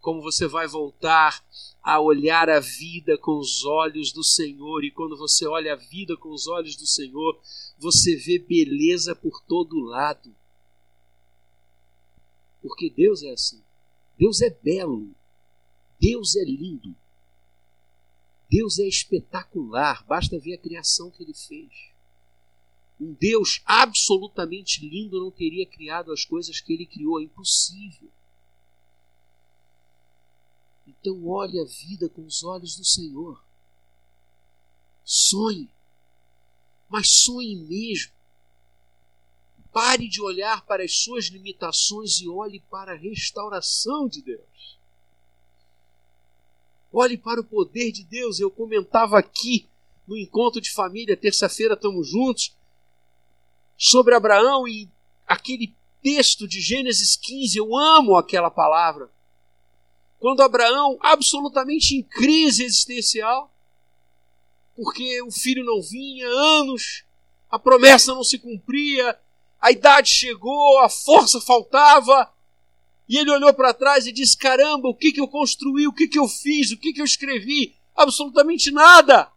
[0.00, 1.44] Como você vai voltar
[1.82, 4.84] a olhar a vida com os olhos do Senhor.
[4.84, 7.38] E quando você olha a vida com os olhos do Senhor,
[7.78, 10.34] você vê beleza por todo lado.
[12.62, 13.62] Porque Deus é assim.
[14.18, 15.10] Deus é belo.
[15.98, 16.94] Deus é lindo.
[18.50, 21.70] Deus é espetacular, basta ver a criação que ele fez.
[23.00, 28.10] Um Deus absolutamente lindo não teria criado as coisas que ele criou, é impossível.
[30.90, 33.40] Então olhe a vida com os olhos do Senhor.
[35.04, 35.68] Sonhe,
[36.88, 38.12] mas sonhe mesmo.
[39.72, 44.78] Pare de olhar para as suas limitações e olhe para a restauração de Deus.
[46.92, 48.40] Olhe para o poder de Deus.
[48.40, 49.68] Eu comentava aqui
[50.08, 52.52] no encontro de família, terça-feira estamos juntos,
[53.78, 54.88] sobre Abraão e
[55.24, 55.72] aquele
[56.02, 57.58] texto de Gênesis 15.
[57.58, 59.08] Eu amo aquela palavra.
[60.20, 63.50] Quando Abraão, absolutamente em crise existencial,
[64.76, 67.04] porque o filho não vinha, anos,
[67.50, 69.18] a promessa não se cumpria,
[69.58, 72.30] a idade chegou, a força faltava,
[73.08, 76.06] e ele olhou para trás e disse: Caramba, o que, que eu construí, o que,
[76.06, 77.74] que eu fiz, o que, que eu escrevi?
[77.96, 79.28] Absolutamente nada.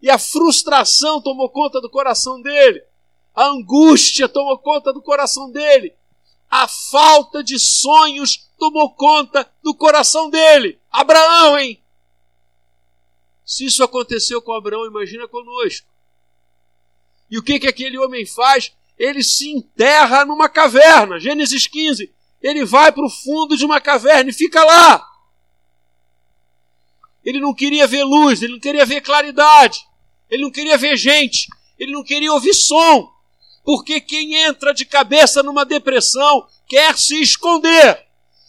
[0.00, 2.82] E a frustração tomou conta do coração dele,
[3.34, 5.94] a angústia tomou conta do coração dele,
[6.52, 10.78] a falta de sonhos tomou conta do coração dele.
[10.90, 11.82] Abraão, hein?
[13.44, 15.88] Se isso aconteceu com Abraão, imagina conosco.
[17.30, 18.72] E o que, que aquele homem faz?
[18.98, 21.18] Ele se enterra numa caverna.
[21.18, 22.12] Gênesis 15
[22.42, 25.08] ele vai para o fundo de uma caverna e fica lá.
[27.24, 29.86] Ele não queria ver luz, ele não queria ver claridade,
[30.28, 31.46] ele não queria ver gente,
[31.78, 33.08] ele não queria ouvir som.
[33.64, 38.06] Porque quem entra de cabeça numa depressão quer se esconder.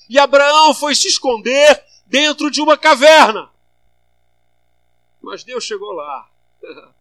[0.09, 3.51] E Abraão foi se esconder dentro de uma caverna.
[5.21, 6.29] Mas Deus chegou lá.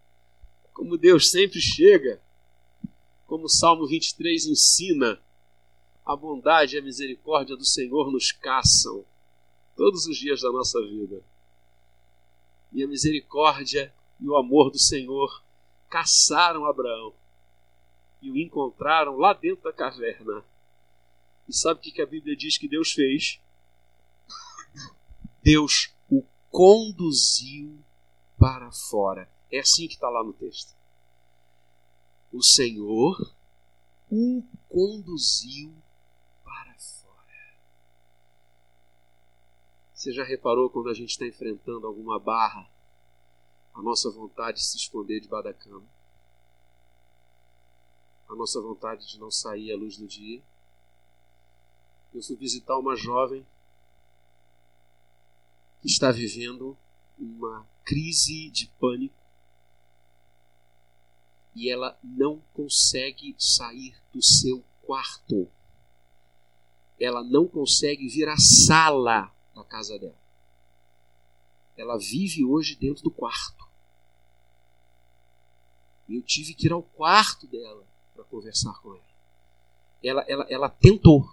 [0.73, 2.21] Como Deus sempre chega.
[3.27, 5.21] Como o Salmo 23 ensina
[6.05, 9.05] a bondade e a misericórdia do Senhor nos caçam
[9.77, 11.23] todos os dias da nossa vida.
[12.73, 15.43] E a misericórdia e o amor do Senhor
[15.89, 17.15] caçaram Abraão
[18.23, 20.45] e o encontraram lá dentro da caverna.
[21.49, 23.41] E sabe o que a Bíblia diz que Deus fez?
[25.43, 27.79] Deus o conduziu
[28.39, 29.29] para fora.
[29.51, 30.73] É assim que está lá no texto.
[32.33, 33.35] O Senhor
[34.11, 35.75] o conduziu
[40.03, 42.69] Você já reparou quando a gente está enfrentando alguma barra,
[43.73, 45.87] a nossa vontade de se esconder debaixo da cama?
[48.33, 50.43] A nossa vontade de não sair à luz do dia.
[52.15, 53.47] Eu fui visitar uma jovem
[55.81, 56.77] que está vivendo
[57.19, 59.21] uma crise de pânico
[61.55, 65.51] e ela não consegue sair do seu quarto.
[66.99, 70.19] Ela não consegue vir à sala da casa dela.
[71.77, 73.69] Ela vive hoje dentro do quarto.
[76.09, 79.05] Eu tive que ir ao quarto dela para conversar com ela.
[80.03, 80.47] Ela, ela.
[80.49, 81.29] ela tentou.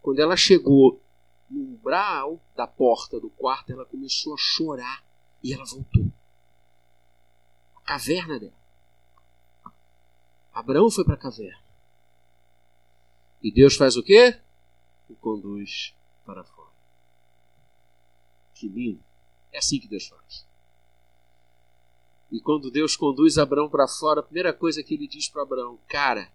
[0.00, 1.02] Quando ela chegou
[1.50, 5.04] no umbral da porta do quarto, ela começou a chorar
[5.42, 6.06] e ela voltou.
[7.76, 8.58] A caverna dela.
[10.52, 11.62] Abraão foi para a caverna.
[13.42, 14.40] E Deus faz o quê?
[15.08, 16.72] O conduz para fora.
[18.54, 19.02] Que lindo.
[19.52, 20.47] É assim que Deus faz.
[22.30, 25.78] E quando Deus conduz Abraão para fora, a primeira coisa que ele diz para Abraão:
[25.88, 26.30] Cara,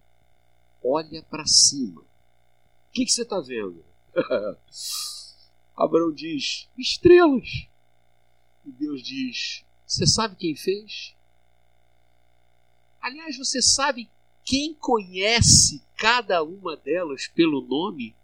[0.83, 2.01] olha para cima.
[2.01, 2.07] O
[2.91, 3.83] que, que você está vendo?
[5.75, 7.67] Abraão diz: Estrelas.
[8.65, 11.15] E Deus diz: Você sabe quem fez?
[12.99, 14.09] Aliás, você sabe
[14.43, 18.15] quem conhece cada uma delas pelo nome?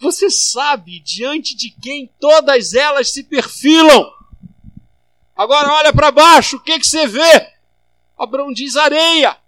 [0.00, 4.17] Você sabe diante de quem todas elas se perfilam?
[5.38, 7.52] Agora olha para baixo, o que, que você vê?
[8.18, 9.38] Abraão diz areia.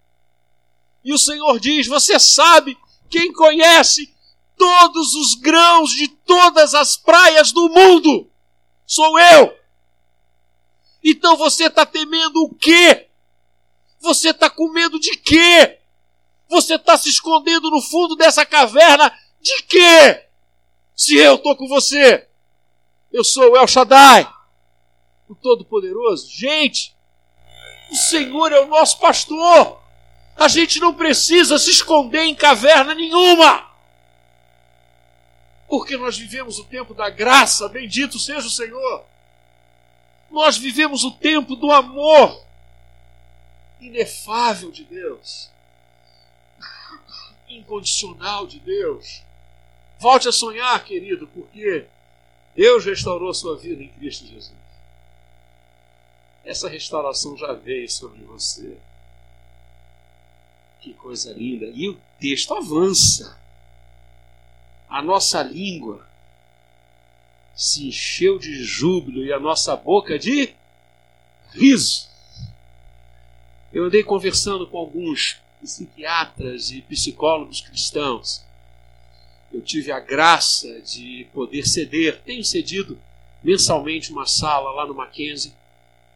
[1.03, 2.77] E o Senhor diz: Você sabe
[3.09, 4.15] quem conhece
[4.57, 8.31] todos os grãos de todas as praias do mundo?
[8.85, 9.53] Sou eu.
[11.03, 13.09] Então você está temendo o quê?
[13.99, 15.77] Você está com medo de quê?
[16.47, 19.11] Você está se escondendo no fundo dessa caverna
[19.41, 20.25] de quê?
[20.95, 22.29] Se eu estou com você,
[23.11, 24.31] eu sou o El Shaddai,
[25.31, 26.29] o Todo-Poderoso.
[26.29, 26.95] Gente,
[27.89, 29.79] o Senhor é o nosso pastor.
[30.35, 33.69] A gente não precisa se esconder em caverna nenhuma.
[35.67, 39.05] Porque nós vivemos o tempo da graça, bendito seja o Senhor.
[40.29, 42.45] Nós vivemos o tempo do amor
[43.79, 45.49] inefável de Deus,
[47.49, 49.23] incondicional de Deus.
[49.97, 51.87] Volte a sonhar, querido, porque
[52.55, 54.60] Deus restaurou sua vida em Cristo Jesus.
[56.51, 58.77] Essa restauração já veio sobre você.
[60.81, 61.65] Que coisa linda.
[61.73, 63.39] E o texto avança.
[64.89, 66.05] A nossa língua
[67.55, 70.53] se encheu de júbilo e a nossa boca de
[71.53, 72.09] riso.
[73.71, 78.43] Eu andei conversando com alguns psiquiatras e psicólogos cristãos.
[79.53, 82.99] Eu tive a graça de poder ceder, tenho cedido
[83.41, 85.60] mensalmente uma sala lá no Mackenzie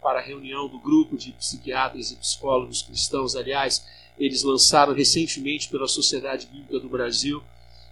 [0.05, 3.35] para a reunião do grupo de psiquiatras e psicólogos cristãos.
[3.35, 3.83] Aliás,
[4.19, 7.41] eles lançaram recentemente pela Sociedade Bíblica do Brasil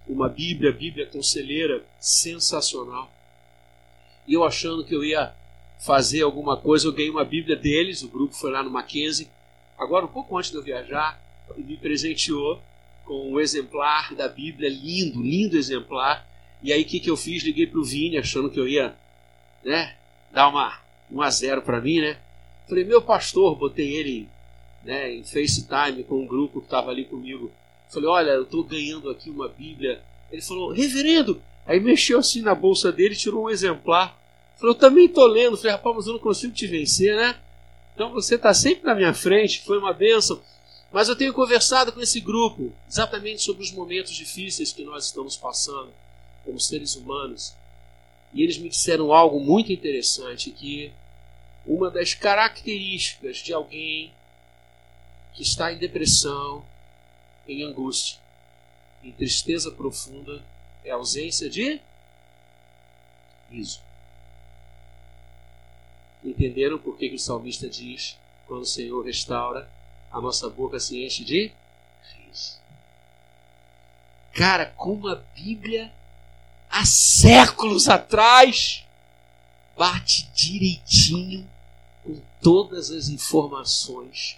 [0.06, 3.10] uma Bíblia, Bíblia Conselheira, sensacional.
[4.28, 5.34] E eu achando que eu ia
[5.80, 9.28] fazer alguma coisa, eu ganhei uma Bíblia deles, o grupo foi lá no Mackenzie,
[9.76, 11.20] agora um pouco antes de eu viajar,
[11.56, 12.62] e me presenteou
[13.04, 16.24] com um exemplar da Bíblia, lindo, lindo exemplar.
[16.62, 17.42] E aí o que, que eu fiz?
[17.42, 18.94] Liguei para o Vini, achando que eu ia
[19.64, 19.96] né,
[20.30, 22.18] dar uma 1 a 0 para mim, né?
[22.68, 24.28] Falei, meu pastor, botei ele
[24.84, 27.50] né, em FaceTime com um grupo que estava ali comigo.
[27.88, 30.02] Falei, olha, eu estou ganhando aqui uma Bíblia.
[30.30, 31.40] Ele falou, reverendo.
[31.66, 34.18] Aí mexeu assim na bolsa dele, tirou um exemplar.
[34.56, 35.56] Falei, eu também estou lendo.
[35.56, 37.36] Falei, rapaz, mas eu não consigo te vencer, né?
[37.94, 40.40] Então você está sempre na minha frente, foi uma bênção.
[40.92, 45.36] Mas eu tenho conversado com esse grupo exatamente sobre os momentos difíceis que nós estamos
[45.36, 45.90] passando
[46.44, 47.54] como seres humanos.
[48.34, 50.92] E eles me disseram algo muito interessante que
[51.64, 54.12] uma das características de alguém
[55.32, 56.64] que está em depressão,
[57.46, 58.18] em angústia,
[59.04, 60.44] em tristeza profunda,
[60.84, 61.80] é a ausência de
[63.50, 63.80] riso.
[66.24, 68.18] Entenderam por que, que o salmista diz:
[68.48, 69.70] quando o Senhor restaura,
[70.10, 71.52] a nossa boca se enche de
[72.16, 72.58] riso.
[74.32, 75.92] Cara, como a Bíblia,
[76.74, 78.84] há séculos atrás,
[79.76, 81.48] bate direitinho
[82.02, 84.36] com todas as informações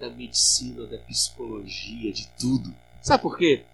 [0.00, 2.74] da medicina, da psicologia, de tudo.
[3.00, 3.64] Sabe por quê?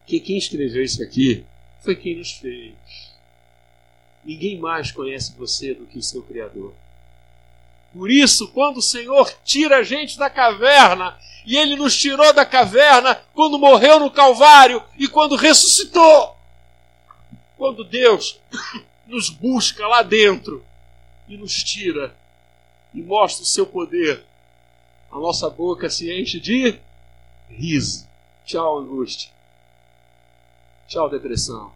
[0.00, 1.42] Porque quem escreveu isso aqui
[1.80, 2.74] foi quem nos fez.
[4.22, 6.74] Ninguém mais conhece você do que o seu Criador.
[7.94, 11.16] Por isso, quando o Senhor tira a gente da caverna,
[11.46, 16.36] e Ele nos tirou da caverna quando morreu no Calvário e quando ressuscitou,
[17.62, 18.40] quando Deus
[19.06, 20.66] nos busca lá dentro
[21.28, 22.12] e nos tira
[22.92, 24.24] e mostra o seu poder,
[25.08, 26.80] a nossa boca se enche de
[27.48, 28.08] riso.
[28.44, 29.30] Tchau, angústia.
[30.88, 31.72] Tchau, depressão.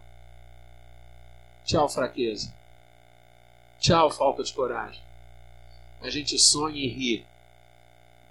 [1.63, 2.53] Tchau, fraqueza.
[3.79, 5.01] Tchau, falta de coragem.
[6.01, 7.25] A gente sonha em rir,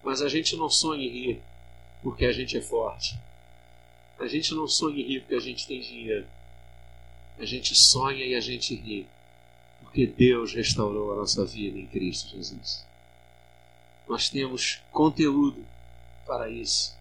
[0.04, 1.42] mas a gente não sonha em rir
[2.02, 3.18] porque a gente é forte.
[4.18, 6.35] A gente não sonha em rir porque a gente tem dinheiro.
[7.38, 9.06] A gente sonha e a gente ri
[9.80, 12.86] porque Deus restaurou a nossa vida em Cristo Jesus.
[14.06, 15.64] Nós temos conteúdo
[16.26, 16.94] para isso.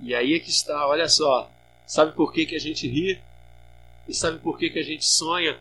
[0.00, 1.50] E aí é que está, olha só.
[1.86, 3.20] Sabe por que, que a gente ri?
[4.08, 5.60] E sabe por que, que a gente sonha?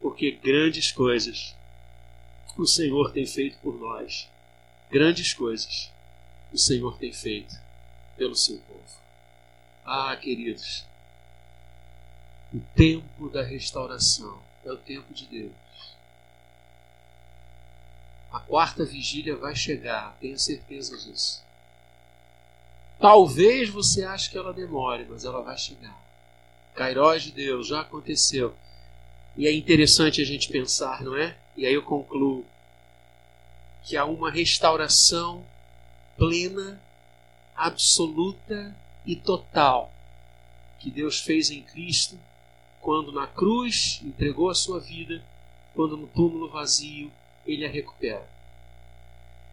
[0.00, 1.54] Porque grandes coisas
[2.56, 4.28] o Senhor tem feito por nós.
[4.90, 5.90] Grandes coisas
[6.52, 7.54] o Senhor tem feito
[8.16, 9.00] pelo seu povo.
[9.84, 10.84] Ah, queridos,
[12.56, 15.52] o tempo da restauração é o tempo de Deus.
[18.32, 21.44] A quarta vigília vai chegar, tenha certeza disso.
[22.98, 26.02] Talvez você ache que ela demore, mas ela vai chegar.
[26.74, 28.54] Cairós de Deus, já aconteceu.
[29.36, 31.36] E é interessante a gente pensar, não é?
[31.58, 32.46] E aí eu concluo
[33.84, 35.44] que há uma restauração
[36.16, 36.80] plena,
[37.54, 39.92] absoluta e total
[40.78, 42.18] que Deus fez em Cristo
[42.86, 45.20] quando na cruz entregou a sua vida,
[45.74, 47.10] quando no túmulo vazio
[47.44, 48.30] ele a recupera.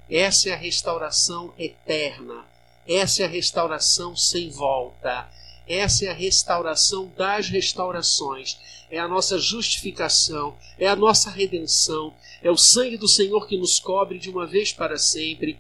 [0.08, 2.46] Essa é a restauração eterna,
[2.88, 5.28] essa é a restauração sem volta,
[5.68, 12.14] essa é a restauração das restaurações, é a nossa justificação, é a nossa redenção,
[12.44, 15.60] é o sangue do Senhor que nos cobre de uma vez para sempre,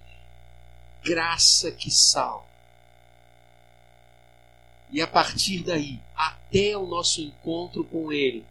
[1.04, 2.53] graça que salva.
[4.94, 8.46] E a partir daí, até o nosso encontro com Ele,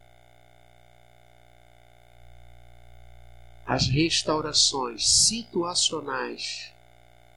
[3.64, 6.72] as restaurações situacionais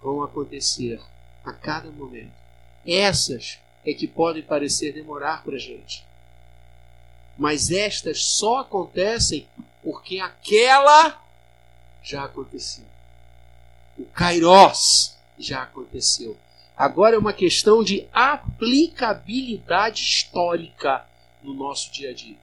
[0.01, 0.99] vão acontecer
[1.45, 2.33] a cada momento.
[2.83, 6.03] Essas é que podem parecer demorar para a gente.
[7.37, 9.47] Mas estas só acontecem
[9.83, 11.23] porque aquela
[12.01, 12.85] já aconteceu.
[13.99, 16.35] O Kairos já aconteceu.
[16.77, 21.05] Agora é uma questão de aplicabilidade histórica
[21.41, 22.37] no nosso dia a dia.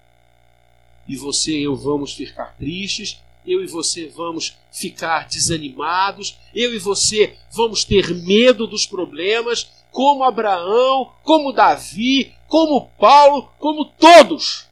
[1.07, 6.79] E você e eu vamos ficar tristes, eu e você vamos ficar desanimados, eu e
[6.79, 14.67] você vamos ter medo dos problemas, como Abraão, como Davi, como Paulo, como todos.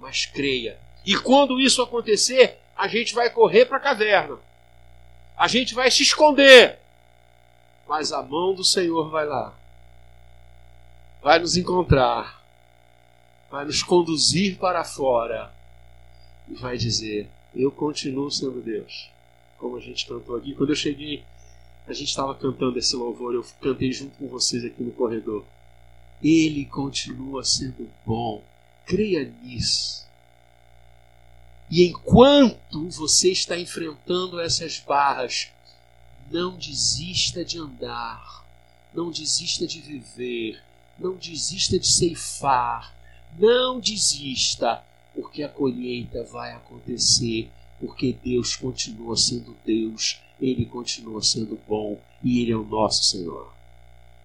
[0.00, 0.78] Mas creia.
[1.04, 4.38] E quando isso acontecer, a gente vai correr para a caverna.
[5.36, 6.78] A gente vai se esconder.
[7.90, 9.52] Mas a mão do Senhor vai lá.
[11.20, 12.40] Vai nos encontrar.
[13.50, 15.52] Vai nos conduzir para fora.
[16.48, 19.10] E vai dizer: Eu continuo sendo Deus.
[19.58, 20.54] Como a gente cantou aqui.
[20.54, 21.24] Quando eu cheguei
[21.84, 25.44] a gente estava cantando esse louvor, eu cantei junto com vocês aqui no corredor.
[26.22, 28.44] Ele continua sendo bom.
[28.86, 30.06] Creia nisso.
[31.68, 35.50] E enquanto você está enfrentando essas barras,
[36.30, 38.46] não desista de andar,
[38.94, 40.62] não desista de viver,
[40.98, 42.94] não desista de ceifar,
[43.38, 44.82] não desista,
[45.14, 52.40] porque a colheita vai acontecer, porque Deus continua sendo Deus ele continua sendo bom e
[52.40, 53.52] Ele é o nosso Senhor.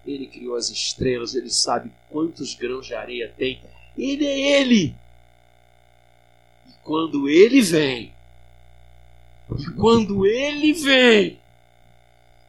[0.04, 3.60] Ele criou as estrelas, Ele sabe quantos grãos de areia tem.
[3.96, 4.94] Ele é Ele.
[6.66, 8.14] E quando Ele vem,
[9.58, 11.38] e quando Ele vem,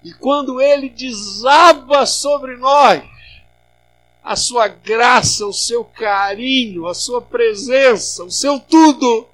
[0.03, 3.03] e quando Ele desaba sobre nós,
[4.23, 9.27] a sua graça, o seu carinho, a sua presença, o seu tudo.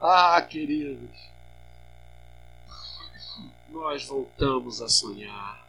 [0.00, 1.10] Ah, queridos,
[3.68, 5.66] nós voltamos a sonhar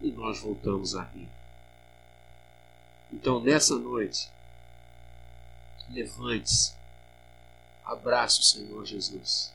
[0.00, 1.28] e nós voltamos a rir.
[3.12, 4.30] Então, nessa noite,
[5.90, 6.74] levante-se,
[7.84, 9.52] abrace o Senhor Jesus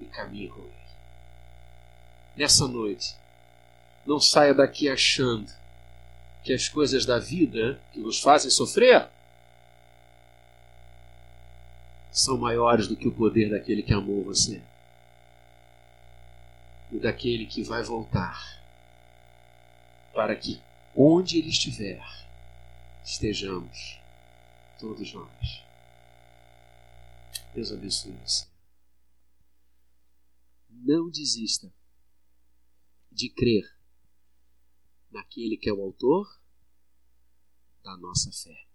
[0.00, 0.85] e caminhe com Ele.
[2.36, 3.16] Nessa noite,
[4.04, 5.50] não saia daqui achando
[6.44, 9.08] que as coisas da vida que nos fazem sofrer
[12.12, 14.62] são maiores do que o poder daquele que amou você
[16.92, 18.62] e daquele que vai voltar,
[20.14, 20.60] para que
[20.94, 22.02] onde ele estiver,
[23.02, 23.98] estejamos
[24.78, 25.64] todos nós.
[27.54, 28.46] Deus abençoe você.
[30.68, 31.72] Não desista
[33.16, 33.64] de crer
[35.10, 36.26] naquele que é o autor
[37.82, 38.65] da nossa fé.